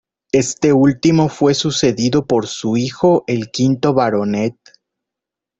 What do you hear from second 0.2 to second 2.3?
Este último fue sucedido